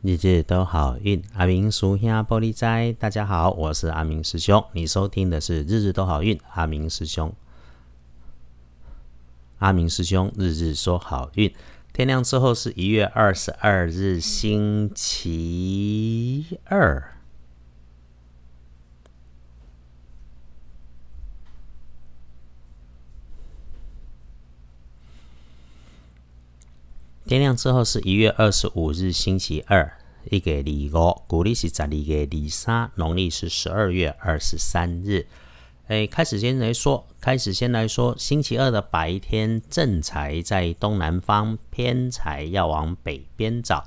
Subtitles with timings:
[0.00, 4.64] 日日都好运，阿明叔兄玻璃斋，大家好，我是阿明师兄。
[4.72, 7.34] 你收听的是日日都好运，阿明师兄。
[9.58, 11.52] 阿明师兄日日说好运。
[11.92, 17.17] 天亮之后是一月二十二日，星期二。
[27.28, 29.98] 天亮之后是一月二十五日，星期二，
[30.30, 35.26] 一个礼五，古历是十二月二三，农历是十二月二十三日。
[35.88, 43.86] 哎，开始先来说，开始先来说，星期二的白天，正财在东南方，偏财要往北边找，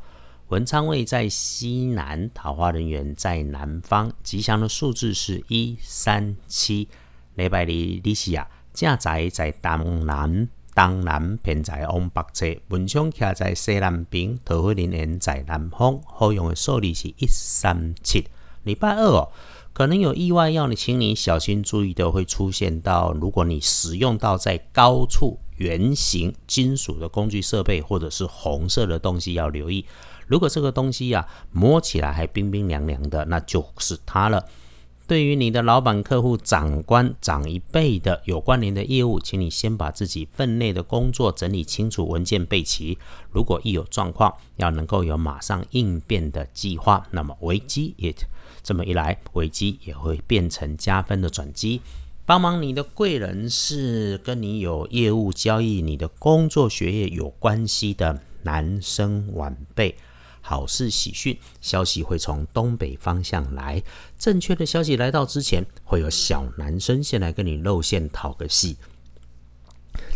[0.49, 6.87] 文昌位在西南，桃花人员在南方，吉祥的数字是一三七。
[7.33, 10.47] 礼拜二，利西亚，正财在东南。
[10.73, 15.99] 东南偏在往北侧，文昌徛在西南边，桃花林园在南方。
[16.05, 18.27] 好用的数字是一三七。
[18.63, 19.31] 礼拜二哦，
[19.73, 29.85] 可能有意外要你，请你小心注意的会出现到，如果你使用到在高处圆形金属的工具设备，或者是红色的东西要留意。
[30.27, 34.45] 如果这个东西呀摸起来还冰冰凉凉的，那就是它了。
[35.11, 42.97] 对于你的老板、客户、长官、长一辈的有关联的业务，请你先把自己分内的工作整理清楚，文件备齐。
[43.29, 48.15] 如果一有状况，要能够有马上应变的计划，那么危机也
[48.63, 51.81] 这么一来，危机也会变成加分的转机。
[52.25, 59.93] 帮忙你的贵人是跟你有业务交易、你的工作学业有关系的男生晚辈。
[60.41, 63.81] 好事喜讯，消息会从东北方向来。
[64.17, 68.77] 正确的消息来到之前，会有小男生先来跟你露馅讨个戏。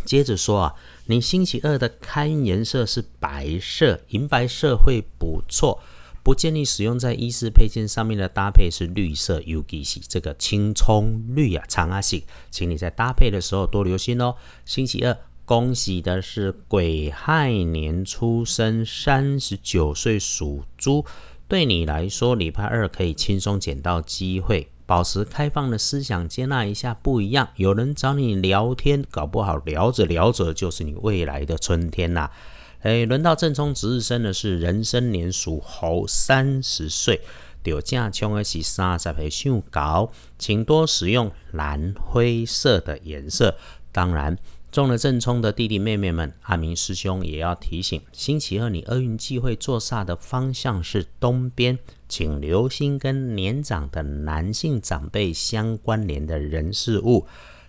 [0.05, 5.81] 接着说啊，你星期二的开运颜色是白色，银白色会不错。
[6.23, 14.35] 不建议使用在衣饰配件上面的搭配是绿色，U G C 这个青葱绿啊，长啊系，请你在搭配的时候多留心哦。
[14.65, 15.15] 星期二。
[15.45, 21.05] 恭喜的是癸亥年出生，三十九岁属猪。
[21.47, 27.47] 对你来说，礼拜二可以轻松捡到机会，保持开放的思想，接纳一下不一样。
[27.57, 32.31] 有人找你聊天，搞不好聊着聊着就是你未来的春天呐。
[32.79, 37.21] 哎，轮到正冲值日生的是壬申年属猴，三十岁。
[37.61, 43.55] 丢架冲的是三十岁上高，请多使用蓝灰色的颜色。
[43.91, 44.35] 当然。
[44.75, 57.25] 中了正冲的弟弟妹妹们，阿明师兄也要提醒：星期二你厄运忌会坐煞的方向是东边，请留心跟年长的男性长辈相关联的人事物。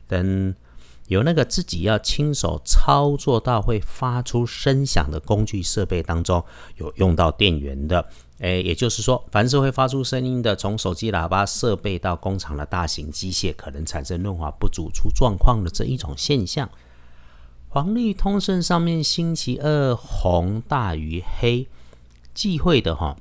[0.08, 0.52] 等
[1.06, 6.44] 有那个自己要亲手操作到会发出声响的工具设备当中，
[6.78, 8.04] 有用到电源的，
[8.38, 16.68] 诶，也就是说，凡是会发出声音的，从手机喇叭设备到工厂的大型机械，可能产生润滑不足出状况的这一种现象。
[17.76, 21.66] 黄历通胜上面星期二红大于黑，
[22.32, 23.18] 忌讳的哈，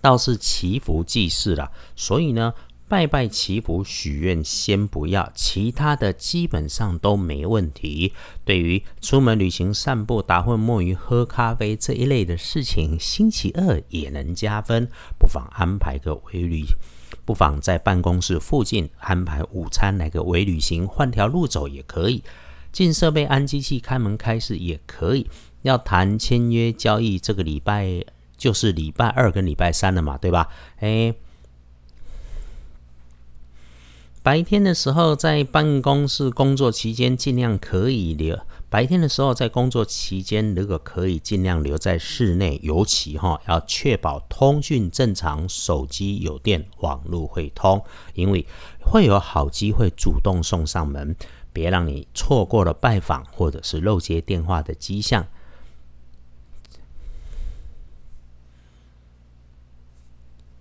[0.00, 1.70] 倒是祈福祭祀啦。
[1.94, 2.54] 所以呢，
[2.88, 8.14] 拜拜祈福许愿先不要，其他的基本上都没问题。
[8.46, 14.88] 对于出门旅行、散步、打混摸鱼、喝咖啡这一类的事情，星期二也能加分。
[15.18, 16.64] 不妨安排个微旅，
[17.26, 22.24] 不妨在办公室附近安排午餐来个微旅行，换条路走也可以。
[22.72, 25.26] 进设备、安机器、开门、开市也可以。
[25.62, 28.04] 要谈签约交易，这个礼拜
[28.36, 30.48] 就是礼拜二跟礼拜三了嘛，对吧？
[30.78, 31.14] 诶，
[34.22, 38.38] 白天的时候在办公室工作期间，尽量可以留。
[38.70, 48.46] 白天的时候在工作期间，如果可以，尽量留在室内，尤其哈要确保通讯正常，手机有电，网络会通，因为
[48.80, 51.16] 会有好机会主动送上门。
[51.52, 55.26] 别让你错过了拜访或者是漏接电话的迹象。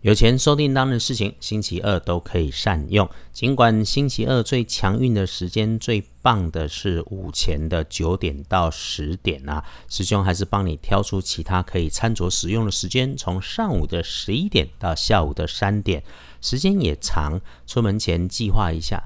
[0.01, 3.09] 有钱收订单的事情，星期二都可以善用。
[3.33, 16.01] 尽管星期二最强运的时间最棒的是午前的九点到十点啊，师兄还是帮你挑出其他可以餐桌使用的时间，从上午的十一点到下午的三点，
[16.39, 17.41] 时间也长。
[17.67, 19.03] 出门前计划一下。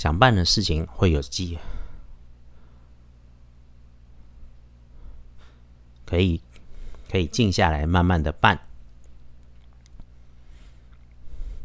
[0.00, 1.58] 想办的事情会有机，
[6.06, 6.40] 可以
[7.10, 8.60] 可以静下来，慢慢的办。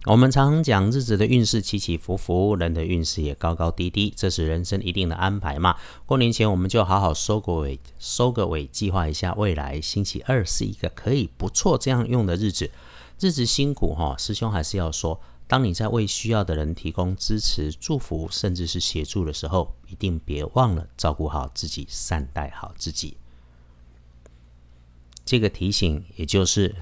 [0.07, 5.77] 我们常讲日子的运势起起伏伏，人的运势也高高低低，这是人生一定的安排嘛。
[6.05, 9.79] 过年前我们就好好收个尾，收个尾，计划一下未来。
[9.79, 12.69] 星期二是一个可以不错这样用的日子，
[13.17, 23.17] 日子辛苦哈，师兄还是要说，当你在为需要的人提供支持、祝福，甚至是协助的时候，一定别忘了照顾好自己，善待好自己。
[25.23, 26.75] 这个提醒也就是。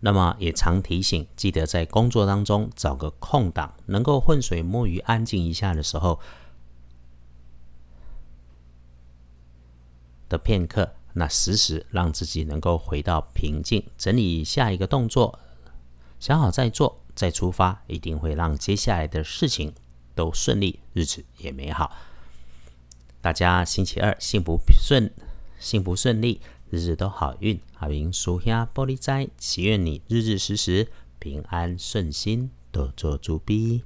[0.00, 6.20] 那么也常提醒，记得在工作当中找个空档，能够浑水摸鱼、安静一下的时候
[10.28, 15.36] 的片刻，那时时让自己能够回到平静，整理下一个动作，
[16.20, 19.72] 想好再做，再出发，一定会让接下来的事情
[20.14, 21.92] 都顺利，日子也美好。
[23.20, 25.10] 大家星期二幸福顺，
[25.58, 26.40] 幸福顺利。
[26.70, 30.88] 日日都好运，好运属下玻璃斋，祈愿你日日时时
[31.18, 33.82] 平安顺心，多做主逼。